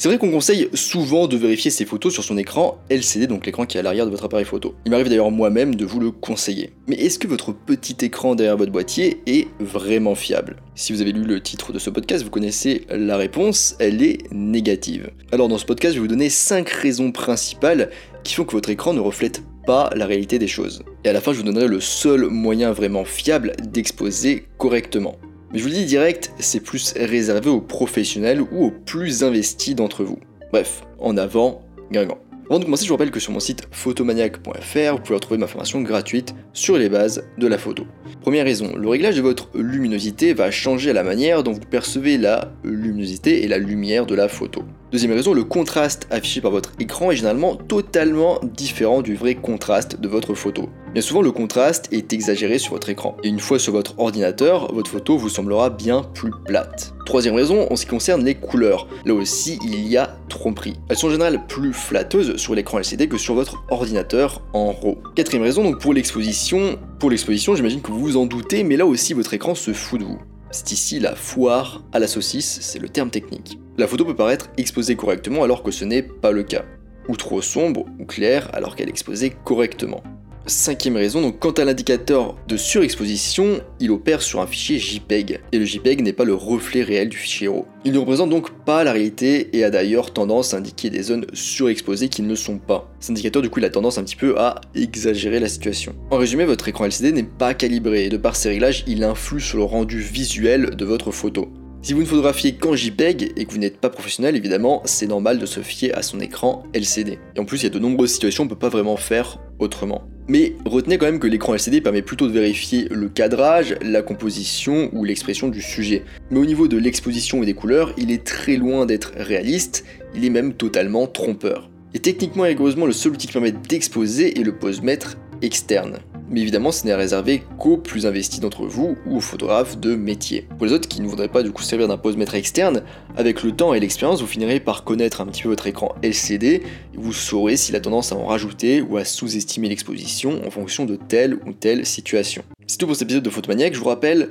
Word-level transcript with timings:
C'est 0.00 0.08
vrai 0.08 0.16
qu'on 0.16 0.30
conseille 0.30 0.70
souvent 0.72 1.26
de 1.26 1.36
vérifier 1.36 1.70
ses 1.70 1.84
photos 1.84 2.14
sur 2.14 2.24
son 2.24 2.38
écran 2.38 2.78
LCD, 2.88 3.26
donc 3.26 3.44
l'écran 3.44 3.66
qui 3.66 3.76
est 3.76 3.80
à 3.80 3.82
l'arrière 3.82 4.06
de 4.06 4.10
votre 4.10 4.24
appareil 4.24 4.46
photo. 4.46 4.74
Il 4.86 4.90
m'arrive 4.92 5.10
d'ailleurs 5.10 5.30
moi-même 5.30 5.74
de 5.74 5.84
vous 5.84 6.00
le 6.00 6.10
conseiller. 6.10 6.72
Mais 6.88 6.96
est-ce 6.96 7.18
que 7.18 7.28
votre 7.28 7.52
petit 7.52 8.02
écran 8.02 8.34
derrière 8.34 8.56
votre 8.56 8.72
boîtier 8.72 9.20
est 9.26 9.48
vraiment 9.60 10.14
fiable? 10.14 10.56
Si 10.74 10.94
vous 10.94 11.02
avez 11.02 11.12
lu 11.12 11.24
le 11.24 11.42
titre 11.42 11.74
de 11.74 11.78
ce 11.78 11.90
podcast, 11.90 12.24
vous 12.24 12.30
connaissez 12.30 12.86
la 12.88 13.18
réponse, 13.18 13.76
elle 13.78 14.02
est 14.02 14.20
négative. 14.32 15.10
Alors 15.32 15.48
dans 15.48 15.58
ce 15.58 15.66
podcast, 15.66 15.92
je 15.92 15.98
vais 15.98 16.06
vous 16.06 16.08
donner 16.08 16.30
5 16.30 16.66
raisons 16.66 17.12
principales 17.12 17.90
qui 18.24 18.32
font 18.32 18.44
que 18.44 18.52
votre 18.52 18.70
écran 18.70 18.94
ne 18.94 19.00
reflète 19.00 19.42
pas 19.66 19.90
la 19.94 20.06
réalité 20.06 20.38
des 20.38 20.48
choses. 20.48 20.82
Et 21.04 21.10
à 21.10 21.12
la 21.12 21.20
fin, 21.20 21.34
je 21.34 21.36
vous 21.40 21.44
donnerai 21.44 21.68
le 21.68 21.80
seul 21.80 22.24
moyen 22.24 22.72
vraiment 22.72 23.04
fiable 23.04 23.52
d'exposer 23.70 24.46
correctement. 24.56 25.16
Mais 25.52 25.58
je 25.58 25.64
vous 25.64 25.70
le 25.70 25.74
dis 25.74 25.84
direct, 25.84 26.32
c'est 26.38 26.60
plus 26.60 26.94
réservé 26.96 27.50
aux 27.50 27.60
professionnels 27.60 28.40
ou 28.40 28.66
aux 28.66 28.70
plus 28.70 29.24
investis 29.24 29.74
d'entre 29.74 30.04
vous. 30.04 30.18
Bref, 30.52 30.82
en 31.00 31.16
avant, 31.16 31.62
Guingamp. 31.90 32.18
Avant 32.50 32.58
de 32.58 32.64
commencer, 32.64 32.84
je 32.84 32.88
vous 32.88 32.94
rappelle 32.94 33.12
que 33.12 33.20
sur 33.20 33.32
mon 33.32 33.38
site 33.38 33.68
photomaniac.fr, 33.70 34.92
vous 34.92 34.98
pouvez 34.98 35.14
retrouver 35.14 35.38
ma 35.38 35.46
formation 35.46 35.82
gratuite 35.82 36.34
sur 36.52 36.78
les 36.78 36.88
bases 36.88 37.24
de 37.38 37.46
la 37.46 37.58
photo. 37.58 37.84
Première 38.22 38.44
raison, 38.44 38.74
le 38.76 38.88
réglage 38.88 39.14
de 39.14 39.22
votre 39.22 39.50
luminosité 39.54 40.34
va 40.34 40.50
changer 40.50 40.92
la 40.92 41.04
manière 41.04 41.44
dont 41.44 41.52
vous 41.52 41.60
percevez 41.60 42.18
la 42.18 42.52
luminosité 42.64 43.44
et 43.44 43.48
la 43.48 43.58
lumière 43.58 44.04
de 44.04 44.16
la 44.16 44.28
photo. 44.28 44.64
Deuxième 44.90 45.12
raison, 45.12 45.32
le 45.32 45.44
contraste 45.44 46.08
affiché 46.10 46.40
par 46.40 46.50
votre 46.50 46.72
écran 46.80 47.12
est 47.12 47.16
généralement 47.16 47.54
totalement 47.54 48.40
différent 48.42 49.02
du 49.02 49.14
vrai 49.14 49.36
contraste 49.36 50.00
de 50.00 50.08
votre 50.08 50.34
photo. 50.34 50.68
Bien 50.92 51.02
souvent, 51.02 51.22
le 51.22 51.30
contraste 51.30 51.86
est 51.92 52.12
exagéré 52.12 52.58
sur 52.58 52.72
votre 52.72 52.88
écran, 52.88 53.16
et 53.22 53.28
une 53.28 53.38
fois 53.38 53.60
sur 53.60 53.72
votre 53.72 53.96
ordinateur, 54.00 54.74
votre 54.74 54.90
photo 54.90 55.16
vous 55.16 55.28
semblera 55.28 55.70
bien 55.70 56.02
plus 56.02 56.32
plate. 56.44 56.94
Troisième 57.06 57.36
raison, 57.36 57.68
en 57.70 57.76
ce 57.76 57.84
qui 57.84 57.90
concerne 57.92 58.24
les 58.24 58.34
couleurs. 58.34 58.88
Là 59.04 59.14
aussi, 59.14 59.60
il 59.64 59.86
y 59.86 59.96
a 59.96 60.18
tromperie. 60.28 60.74
Elles 60.88 60.96
sont 60.96 61.06
en 61.06 61.12
général 61.12 61.46
plus 61.46 61.72
flatteuses 61.72 62.38
sur 62.38 62.56
l'écran 62.56 62.80
LCD 62.80 63.06
que 63.06 63.18
sur 63.18 63.34
votre 63.34 63.62
ordinateur 63.70 64.42
en 64.52 64.72
RAW. 64.72 64.98
Quatrième 65.14 65.44
raison, 65.44 65.62
donc 65.62 65.80
pour 65.80 65.94
l'exposition, 65.94 66.76
pour 66.98 67.10
l'exposition, 67.10 67.54
j'imagine 67.54 67.82
que 67.82 67.92
vous 67.92 68.00
vous 68.00 68.16
en 68.16 68.26
doutez, 68.26 68.64
mais 68.64 68.76
là 68.76 68.84
aussi 68.84 69.14
votre 69.14 69.32
écran 69.32 69.54
se 69.54 69.72
fout 69.72 70.00
de 70.00 70.04
vous. 70.04 70.18
C'est 70.50 70.72
ici 70.72 70.98
la 70.98 71.14
foire 71.14 71.84
à 71.92 72.00
la 72.00 72.08
saucisse, 72.08 72.58
c'est 72.62 72.80
le 72.80 72.88
terme 72.88 73.10
technique. 73.10 73.60
La 73.78 73.86
photo 73.86 74.04
peut 74.04 74.16
paraître 74.16 74.48
exposée 74.56 74.96
correctement 74.96 75.44
alors 75.44 75.62
que 75.62 75.70
ce 75.70 75.84
n'est 75.84 76.02
pas 76.02 76.32
le 76.32 76.42
cas, 76.42 76.64
ou 77.08 77.14
trop 77.14 77.42
sombre 77.42 77.84
ou 78.00 78.06
claire 78.06 78.50
alors 78.52 78.74
qu'elle 78.74 78.88
est 78.88 78.90
exposée 78.90 79.32
correctement. 79.44 80.02
Cinquième 80.46 80.96
raison, 80.96 81.20
donc 81.20 81.38
quant 81.38 81.50
à 81.50 81.64
l'indicateur 81.64 82.34
de 82.48 82.56
surexposition, 82.56 83.60
il 83.78 83.90
opère 83.90 84.22
sur 84.22 84.40
un 84.40 84.46
fichier 84.46 84.78
JPEG, 84.78 85.40
et 85.52 85.58
le 85.58 85.64
JPEG 85.66 86.02
n'est 86.02 86.14
pas 86.14 86.24
le 86.24 86.34
reflet 86.34 86.82
réel 86.82 87.10
du 87.10 87.16
fichier 87.18 87.46
RAW. 87.48 87.66
Il 87.84 87.92
ne 87.92 87.98
représente 87.98 88.30
donc 88.30 88.50
pas 88.64 88.82
la 88.82 88.92
réalité 88.92 89.54
et 89.56 89.64
a 89.64 89.70
d'ailleurs 89.70 90.12
tendance 90.12 90.54
à 90.54 90.56
indiquer 90.56 90.88
des 90.88 91.02
zones 91.02 91.26
surexposées 91.34 92.08
qui 92.08 92.22
ne 92.22 92.28
le 92.28 92.36
sont 92.36 92.58
pas. 92.58 92.90
Cet 93.00 93.10
indicateur 93.10 93.42
du 93.42 93.50
coup 93.50 93.60
il 93.60 93.66
a 93.66 93.70
tendance 93.70 93.98
un 93.98 94.02
petit 94.02 94.16
peu 94.16 94.38
à 94.38 94.60
exagérer 94.74 95.40
la 95.40 95.48
situation. 95.48 95.94
En 96.10 96.16
résumé, 96.16 96.44
votre 96.46 96.68
écran 96.68 96.86
LCD 96.86 97.12
n'est 97.12 97.22
pas 97.22 97.52
calibré 97.52 98.06
et 98.06 98.08
de 98.08 98.16
par 98.16 98.34
ses 98.34 98.48
réglages, 98.48 98.82
il 98.86 99.04
influe 99.04 99.40
sur 99.40 99.58
le 99.58 99.64
rendu 99.64 100.00
visuel 100.00 100.74
de 100.74 100.84
votre 100.86 101.12
photo. 101.12 101.50
Si 101.82 101.94
vous 101.94 102.00
ne 102.00 102.06
photographiez 102.06 102.56
qu'en 102.56 102.76
JPEG 102.76 103.32
et 103.36 103.46
que 103.46 103.52
vous 103.52 103.58
n'êtes 103.58 103.78
pas 103.78 103.88
professionnel, 103.88 104.36
évidemment, 104.36 104.82
c'est 104.84 105.06
normal 105.06 105.38
de 105.38 105.46
se 105.46 105.60
fier 105.60 105.96
à 105.96 106.02
son 106.02 106.20
écran 106.20 106.64
LCD. 106.74 107.18
Et 107.36 107.40
en 107.40 107.46
plus, 107.46 107.62
il 107.62 107.64
y 107.64 107.66
a 107.66 107.70
de 107.70 107.78
nombreuses 107.78 108.12
situations 108.12 108.42
où 108.42 108.46
on 108.46 108.50
ne 108.50 108.54
peut 108.54 108.58
pas 108.58 108.68
vraiment 108.68 108.98
faire 108.98 109.38
autrement. 109.58 110.02
Mais 110.30 110.54
retenez 110.64 110.96
quand 110.96 111.06
même 111.06 111.18
que 111.18 111.26
l'écran 111.26 111.54
LCD 111.54 111.80
permet 111.80 112.02
plutôt 112.02 112.28
de 112.28 112.32
vérifier 112.32 112.86
le 112.88 113.08
cadrage, 113.08 113.74
la 113.82 114.00
composition 114.00 114.88
ou 114.92 115.02
l'expression 115.02 115.48
du 115.48 115.60
sujet. 115.60 116.04
Mais 116.30 116.38
au 116.38 116.44
niveau 116.44 116.68
de 116.68 116.78
l'exposition 116.78 117.42
et 117.42 117.46
des 117.46 117.54
couleurs, 117.54 117.92
il 117.96 118.12
est 118.12 118.22
très 118.22 118.54
loin 118.54 118.86
d'être 118.86 119.12
réaliste, 119.16 119.84
il 120.14 120.24
est 120.24 120.30
même 120.30 120.54
totalement 120.54 121.08
trompeur. 121.08 121.68
Et 121.94 121.98
techniquement 121.98 122.44
et 122.44 122.50
rigoureusement, 122.50 122.86
le 122.86 122.92
seul 122.92 123.10
outil 123.10 123.26
qui 123.26 123.32
permet 123.32 123.50
d'exposer 123.50 124.38
est 124.38 124.44
le 124.44 124.52
pose-mètre 124.52 125.16
externe 125.42 125.98
mais 126.30 126.40
évidemment 126.40 126.72
ce 126.72 126.86
n'est 126.86 126.94
réservé 126.94 127.42
qu'aux 127.58 127.76
plus 127.76 128.06
investis 128.06 128.40
d'entre 128.40 128.64
vous 128.64 128.96
ou 129.06 129.16
aux 129.16 129.20
photographes 129.20 129.78
de 129.78 129.94
métier. 129.96 130.46
Pour 130.56 130.66
les 130.66 130.72
autres 130.72 130.88
qui 130.88 131.02
ne 131.02 131.08
voudraient 131.08 131.28
pas 131.28 131.42
du 131.42 131.50
coup 131.50 131.62
servir 131.62 131.88
d'un 131.88 131.98
pose-mètre 131.98 132.34
externe, 132.34 132.82
avec 133.16 133.42
le 133.42 133.52
temps 133.52 133.74
et 133.74 133.80
l'expérience 133.80 134.20
vous 134.20 134.26
finirez 134.26 134.60
par 134.60 134.84
connaître 134.84 135.20
un 135.20 135.26
petit 135.26 135.42
peu 135.42 135.48
votre 135.48 135.66
écran 135.66 135.94
LCD 136.02 136.46
et 136.46 136.62
vous 136.94 137.12
saurez 137.12 137.56
s'il 137.56 137.76
a 137.76 137.80
tendance 137.80 138.12
à 138.12 138.16
en 138.16 138.24
rajouter 138.24 138.80
ou 138.80 138.96
à 138.96 139.04
sous-estimer 139.04 139.68
l'exposition 139.68 140.40
en 140.46 140.50
fonction 140.50 140.86
de 140.86 140.96
telle 140.96 141.34
ou 141.46 141.52
telle 141.52 141.84
situation. 141.84 142.42
C'est 142.66 142.78
tout 142.78 142.86
pour 142.86 142.94
cet 142.94 143.02
épisode 143.02 143.24
de 143.24 143.30
Photomaniac, 143.30 143.74
je 143.74 143.80
vous 143.80 143.88
rappelle 143.88 144.30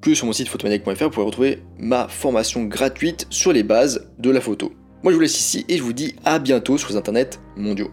que 0.00 0.14
sur 0.14 0.26
mon 0.26 0.32
site 0.32 0.48
photomaniac.fr 0.48 1.04
vous 1.04 1.10
pourrez 1.10 1.26
retrouver 1.26 1.62
ma 1.78 2.08
formation 2.08 2.64
gratuite 2.64 3.26
sur 3.30 3.52
les 3.52 3.62
bases 3.62 4.08
de 4.18 4.30
la 4.30 4.40
photo. 4.40 4.72
Moi 5.02 5.12
je 5.12 5.16
vous 5.16 5.22
laisse 5.22 5.38
ici 5.38 5.64
et 5.68 5.76
je 5.76 5.82
vous 5.82 5.92
dis 5.92 6.14
à 6.24 6.38
bientôt 6.38 6.78
sur 6.78 6.90
les 6.90 6.96
internets 6.96 7.38
mondiaux. 7.56 7.90